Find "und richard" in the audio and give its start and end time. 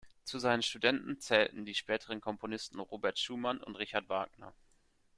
3.61-4.09